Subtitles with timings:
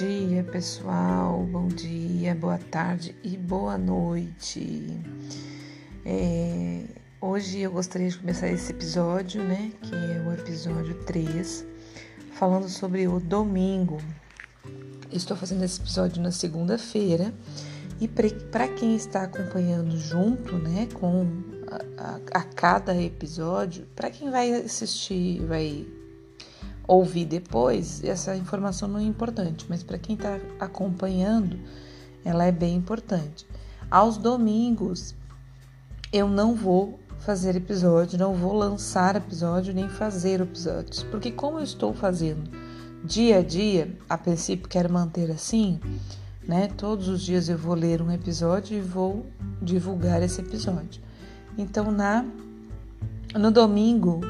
[0.00, 1.46] dia, pessoal.
[1.52, 4.98] Bom dia, boa tarde e boa noite.
[6.06, 6.84] É,
[7.20, 9.70] hoje eu gostaria de começar esse episódio, né?
[9.82, 11.66] Que é o episódio 3,
[12.32, 13.98] falando sobre o domingo.
[15.12, 17.34] Estou fazendo esse episódio na segunda-feira
[18.00, 21.26] e para quem está acompanhando junto, né, com
[21.98, 25.86] a, a, a cada episódio, para quem vai assistir, vai
[26.90, 31.56] ouvir depois, essa informação não é importante, mas para quem está acompanhando,
[32.24, 33.46] ela é bem importante.
[33.88, 35.14] Aos domingos,
[36.12, 41.62] eu não vou fazer episódio, não vou lançar episódio nem fazer episódios, porque como eu
[41.62, 42.50] estou fazendo
[43.04, 45.78] dia a dia, a princípio quero manter assim,
[46.42, 46.66] né?
[46.76, 49.24] Todos os dias eu vou ler um episódio e vou
[49.62, 51.00] divulgar esse episódio.
[51.56, 52.24] Então na
[53.38, 54.20] no domingo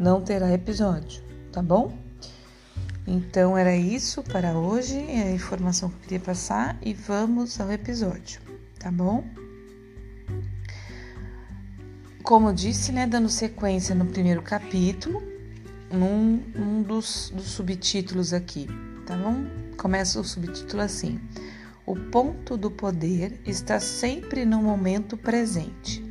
[0.00, 2.05] não terá episódio, tá bom?
[3.06, 7.70] Então era isso para hoje, é a informação que eu queria passar e vamos ao
[7.70, 8.40] episódio,
[8.80, 9.24] tá bom?
[12.24, 15.22] Como eu disse, né, dando sequência no primeiro capítulo,
[15.92, 18.66] num, num dos, dos subtítulos aqui,
[19.06, 19.46] tá bom?
[19.76, 21.20] Começa o subtítulo assim:
[21.86, 26.05] O ponto do poder está sempre no momento presente.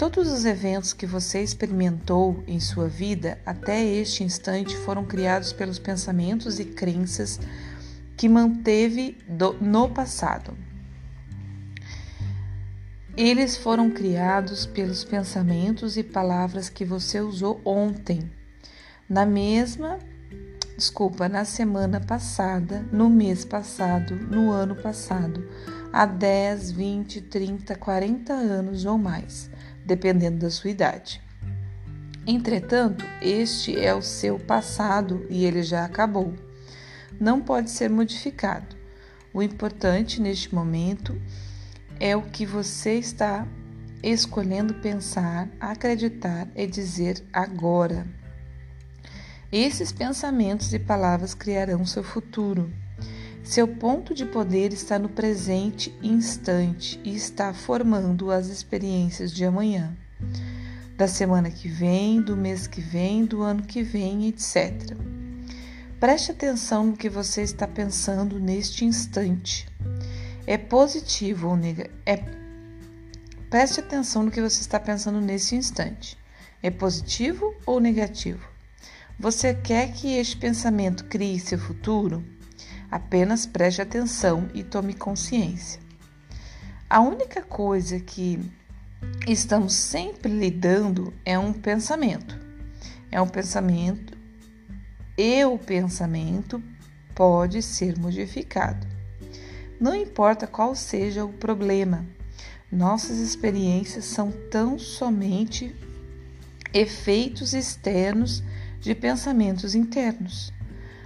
[0.00, 5.78] Todos os eventos que você experimentou em sua vida até este instante foram criados pelos
[5.78, 7.38] pensamentos e crenças
[8.16, 10.56] que manteve do, no passado.
[13.14, 18.22] Eles foram criados pelos pensamentos e palavras que você usou ontem,
[19.06, 19.98] na mesma,
[20.78, 25.46] desculpa, na semana passada, no mês passado, no ano passado,
[25.92, 29.49] há 10, 20, 30, 40 anos ou mais
[29.90, 31.20] dependendo da sua idade.
[32.24, 36.32] Entretanto, este é o seu passado e ele já acabou.
[37.18, 38.76] Não pode ser modificado.
[39.34, 41.20] O importante neste momento
[41.98, 43.44] é o que você está
[44.00, 48.06] escolhendo pensar, acreditar e dizer agora.
[49.50, 52.72] Esses pensamentos e palavras criarão seu futuro.
[53.42, 59.96] Seu ponto de poder está no presente instante e está formando as experiências de amanhã,
[60.96, 64.94] da semana que vem, do mês que vem, do ano que vem, etc.
[65.98, 69.66] Preste atenção no que você está pensando neste instante.
[70.46, 71.96] É positivo ou negativo?
[72.06, 72.16] É...
[73.48, 76.16] Preste atenção no que você está pensando nesse instante.
[76.62, 78.46] É positivo ou negativo?
[79.18, 82.22] Você quer que este pensamento crie seu futuro?
[82.90, 85.80] Apenas preste atenção e tome consciência.
[86.88, 88.40] A única coisa que
[89.28, 92.38] estamos sempre lidando é um pensamento.
[93.10, 94.18] É um pensamento
[95.16, 96.62] e o pensamento
[97.14, 98.86] pode ser modificado.
[99.78, 102.06] Não importa qual seja o problema,
[102.72, 105.74] nossas experiências são tão somente
[106.72, 108.42] efeitos externos
[108.80, 110.52] de pensamentos internos.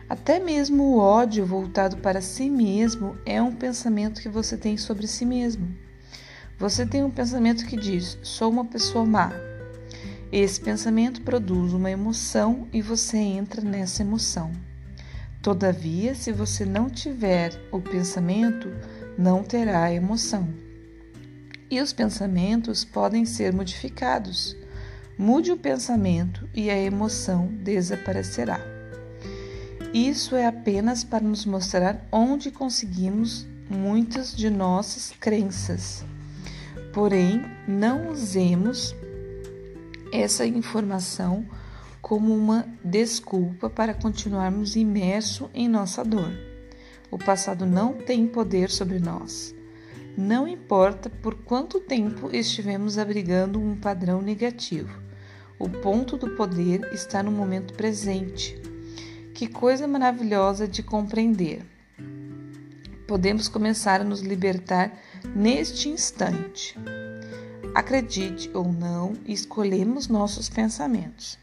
[0.09, 5.07] Até mesmo o ódio voltado para si mesmo é um pensamento que você tem sobre
[5.07, 5.75] si mesmo.
[6.59, 9.33] Você tem um pensamento que diz: sou uma pessoa má.
[10.31, 14.53] Esse pensamento produz uma emoção e você entra nessa emoção.
[15.41, 18.73] Todavia, se você não tiver o pensamento,
[19.17, 20.49] não terá emoção.
[21.71, 24.57] E os pensamentos podem ser modificados.
[25.17, 28.74] Mude o pensamento e a emoção desaparecerá.
[29.95, 36.05] Isso é apenas para nos mostrar onde conseguimos muitas de nossas crenças.
[36.93, 38.93] Porém, não usemos
[40.13, 41.47] essa informação
[42.03, 46.33] como uma desculpa para continuarmos imersos em nossa dor.
[47.09, 49.55] O passado não tem poder sobre nós.
[50.19, 55.01] Não importa por quanto tempo estivemos abrigando um padrão negativo,
[55.57, 58.74] o ponto do poder está no momento presente.
[59.35, 61.67] Que coisa maravilhosa de compreender.
[63.05, 64.97] Podemos começar a nos libertar
[65.35, 66.79] neste instante.
[67.75, 71.37] Acredite ou não, escolhemos nossos pensamentos.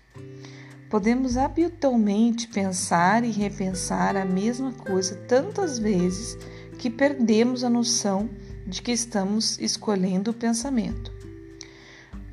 [0.89, 6.37] Podemos habitualmente pensar e repensar a mesma coisa tantas vezes
[6.77, 8.29] que perdemos a noção
[8.65, 11.11] de que estamos escolhendo o pensamento.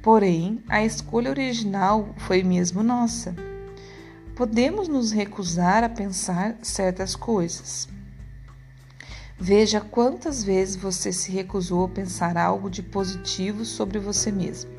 [0.01, 3.48] Porém, a escolha original foi mesmo nossa
[4.39, 7.89] podemos nos recusar a pensar certas coisas.
[9.37, 14.71] Veja quantas vezes você se recusou a pensar algo de positivo sobre você mesmo.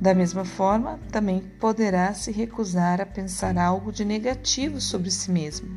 [0.00, 5.68] Da mesma forma, também poderá se recusar a pensar algo de negativo sobre si mesmo.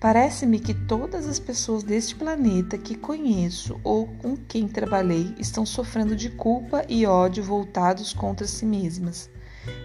[0.00, 6.16] Parece-me que todas as pessoas deste planeta que conheço ou com quem trabalhei estão sofrendo
[6.16, 9.28] de culpa e ódio voltados contra si mesmas,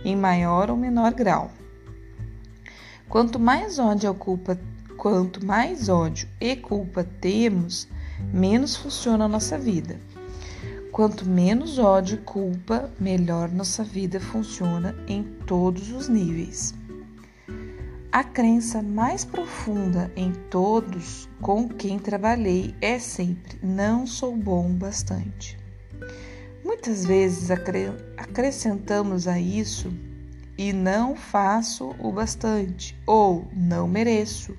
[0.05, 1.58] em maior ou menor grau.
[3.09, 4.55] Quanto mais ódio, culpa,
[4.95, 7.87] quanto mais ódio e culpa temos,
[8.31, 9.99] menos funciona a nossa vida.
[10.91, 16.75] Quanto menos ódio e culpa, melhor nossa vida funciona em todos os níveis.
[18.11, 25.57] A crença mais profunda em todos com quem trabalhei é sempre: não sou bom bastante.
[26.63, 29.91] Muitas vezes acrescentamos a isso
[30.59, 34.57] e não faço o bastante ou não mereço.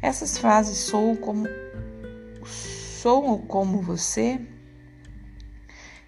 [0.00, 1.46] Essas frases soam como
[2.42, 4.40] soam como você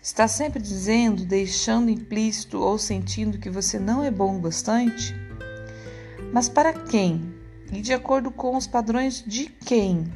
[0.01, 5.15] está sempre dizendo, deixando implícito ou sentindo que você não é bom bastante?
[6.33, 7.35] Mas para quem?
[7.71, 10.11] E de acordo com os padrões de quem?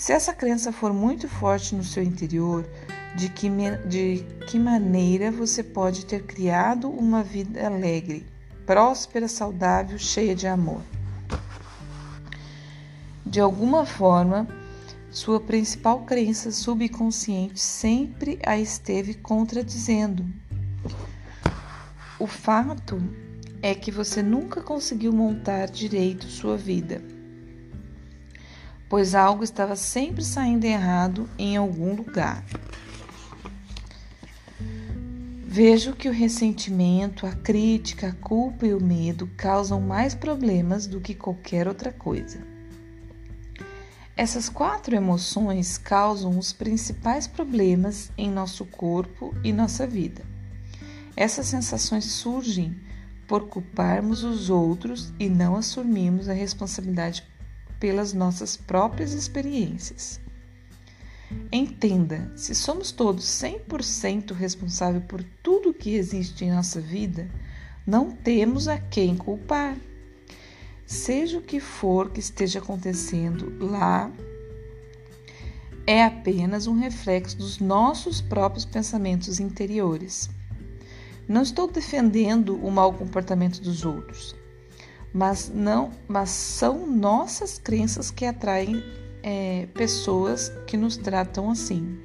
[0.00, 2.66] Se essa crença for muito forte no seu interior,
[3.14, 3.50] de que,
[3.86, 8.26] de que maneira você pode ter criado uma vida alegre,
[8.64, 10.80] próspera, saudável, cheia de amor?
[13.26, 14.48] De alguma forma,
[15.10, 20.24] sua principal crença subconsciente sempre a esteve contradizendo.
[22.18, 23.02] O fato
[23.60, 27.02] é que você nunca conseguiu montar direito sua vida,
[28.90, 32.44] pois algo estava sempre saindo errado em algum lugar.
[35.46, 41.00] Vejo que o ressentimento, a crítica, a culpa e o medo causam mais problemas do
[41.00, 42.40] que qualquer outra coisa.
[44.16, 50.22] Essas quatro emoções causam os principais problemas em nosso corpo e nossa vida.
[51.16, 52.76] Essas sensações surgem
[53.28, 57.24] por culparmos os outros e não assumirmos a responsabilidade
[57.80, 60.20] pelas nossas próprias experiências.
[61.50, 67.28] Entenda, se somos todos 100% responsáveis por tudo que existe em nossa vida,
[67.86, 69.76] não temos a quem culpar.
[70.84, 74.10] Seja o que for que esteja acontecendo lá,
[75.86, 80.28] é apenas um reflexo dos nossos próprios pensamentos interiores.
[81.28, 84.34] Não estou defendendo o mau comportamento dos outros,
[85.12, 88.82] mas não, mas são nossas crenças que atraem
[89.22, 91.98] é, pessoas que nos tratam assim.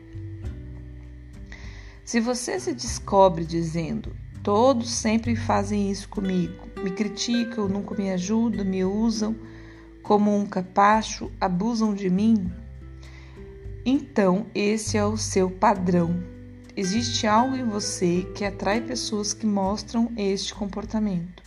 [2.03, 8.63] Se você se descobre dizendo todos sempre fazem isso comigo, me criticam, nunca me ajudam,
[8.63, 9.35] me usam
[10.03, 12.51] como um capacho, abusam de mim,
[13.83, 16.35] então esse é o seu padrão
[16.77, 21.41] Existe algo em você que atrai pessoas que mostram este comportamento.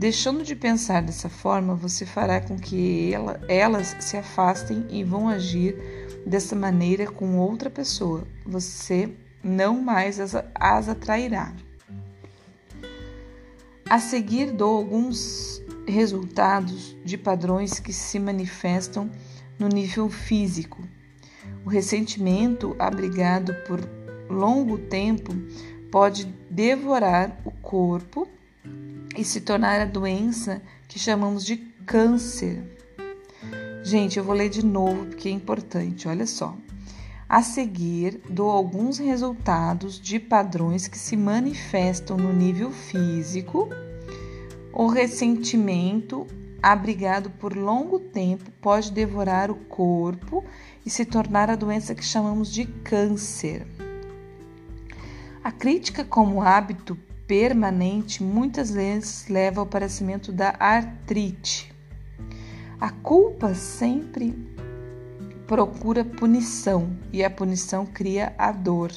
[0.00, 5.28] Deixando de pensar dessa forma, você fará com que ela, elas se afastem e vão
[5.28, 5.76] agir
[6.24, 8.26] dessa maneira com outra pessoa.
[8.46, 9.14] Você
[9.44, 11.54] não mais as, as atrairá.
[13.90, 19.10] A seguir, dou alguns resultados de padrões que se manifestam
[19.58, 20.82] no nível físico.
[21.62, 23.86] O ressentimento, abrigado por
[24.30, 25.34] longo tempo
[25.90, 28.26] pode devorar o corpo
[29.16, 32.62] e se tornar a doença que chamamos de câncer.
[33.82, 36.56] Gente, eu vou ler de novo porque é importante, olha só.
[37.28, 43.68] A seguir, dou alguns resultados de padrões que se manifestam no nível físico.
[44.72, 46.26] O ressentimento,
[46.62, 50.44] abrigado por longo tempo, pode devorar o corpo
[50.84, 53.66] e se tornar a doença que chamamos de câncer.
[55.42, 56.98] A crítica como hábito
[57.30, 61.72] permanente muitas vezes leva ao aparecimento da artrite.
[62.80, 64.34] A culpa sempre
[65.46, 68.90] procura punição e a punição cria a dor.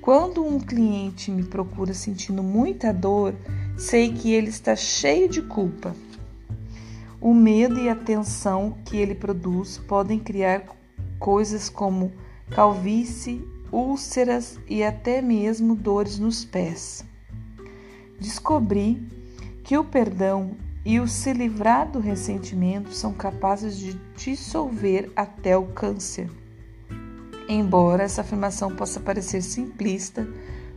[0.00, 3.34] Quando um cliente me procura sentindo muita dor,
[3.76, 5.96] sei que ele está cheio de culpa.
[7.20, 10.62] O medo e a tensão que ele produz podem criar
[11.18, 12.12] coisas como
[12.48, 17.07] calvície, úlceras e até mesmo dores nos pés.
[18.20, 19.00] Descobri
[19.62, 25.66] que o perdão e o se livrar do ressentimento são capazes de dissolver até o
[25.66, 26.30] câncer.
[27.48, 30.26] Embora essa afirmação possa parecer simplista,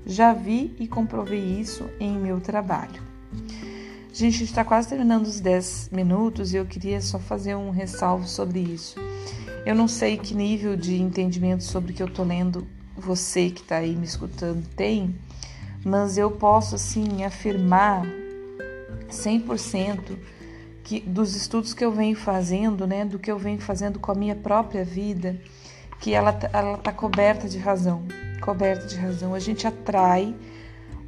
[0.05, 3.01] já vi e comprovei isso em meu trabalho.
[4.13, 8.59] Gente, está quase terminando os 10 minutos e eu queria só fazer um ressalvo sobre
[8.59, 8.99] isso.
[9.65, 12.67] Eu não sei que nível de entendimento sobre o que eu estou lendo
[12.97, 15.15] você que está aí me escutando tem,
[15.83, 18.05] mas eu posso assim afirmar
[19.09, 20.17] 100%
[20.83, 24.15] que, dos estudos que eu venho fazendo, né, do que eu venho fazendo com a
[24.15, 25.39] minha própria vida,
[25.99, 28.03] que ela, tá, ela tá coberta de razão,
[28.41, 29.33] coberta de razão.
[29.33, 30.35] A gente atrai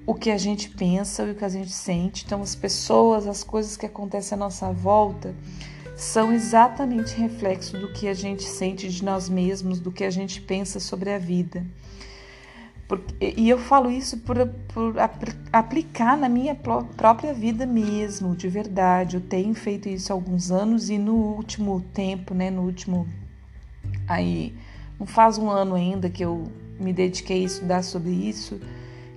[0.05, 2.23] o que a gente pensa e o que a gente sente.
[2.25, 5.33] Então, as pessoas, as coisas que acontecem à nossa volta
[5.95, 10.41] são exatamente reflexo do que a gente sente de nós mesmos, do que a gente
[10.41, 11.65] pensa sobre a vida.
[13.21, 14.35] E eu falo isso por,
[14.73, 14.95] por
[15.51, 19.17] aplicar na minha própria vida mesmo, de verdade.
[19.17, 23.07] Eu tenho feito isso há alguns anos e no último tempo, né, no último
[24.07, 24.53] aí
[24.99, 28.59] não faz um ano ainda que eu me dediquei a estudar sobre isso,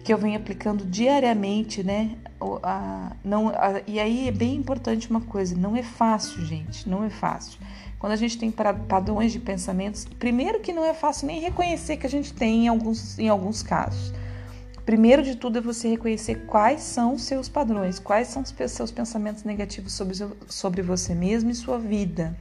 [0.04, 2.16] que eu venho aplicando diariamente, né?
[2.62, 7.02] A, não, a, e aí é bem importante uma coisa, não é fácil, gente, não
[7.02, 7.58] é fácil.
[7.98, 12.06] Quando a gente tem padrões de pensamentos, primeiro que não é fácil nem reconhecer que
[12.06, 14.12] a gente tem em alguns, em alguns casos.
[14.84, 18.92] Primeiro de tudo é você reconhecer quais são os seus padrões, quais são os seus
[18.92, 20.14] pensamentos negativos sobre,
[20.46, 22.36] sobre você mesmo e sua vida.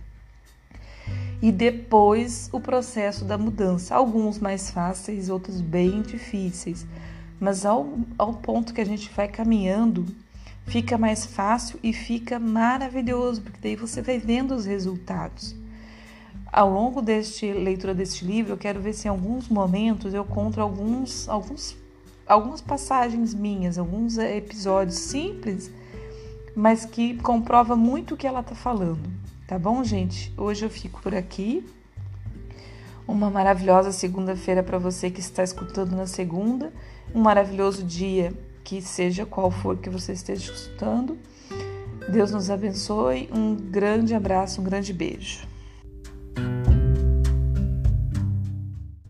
[1.41, 6.85] E depois o processo da mudança, alguns mais fáceis, outros bem difíceis.
[7.39, 10.05] Mas ao, ao ponto que a gente vai caminhando,
[10.65, 15.55] fica mais fácil e fica maravilhoso, porque daí você vai vendo os resultados.
[16.51, 20.61] Ao longo deste leitura deste livro, eu quero ver se em alguns momentos eu conto
[20.61, 21.75] alguns, alguns,
[22.25, 25.69] algumas passagens minhas, alguns episódios simples,
[26.55, 29.09] mas que comprova muito o que ela está falando.
[29.45, 30.33] Tá bom, gente?
[30.37, 31.65] Hoje eu fico por aqui.
[33.07, 36.74] Uma maravilhosa segunda-feira para você que está escutando na segunda.
[37.13, 38.33] Um maravilhoso dia
[38.63, 41.17] que seja qual for que você esteja escutando.
[42.09, 43.29] Deus nos abençoe.
[43.31, 45.54] Um grande abraço, um grande beijo.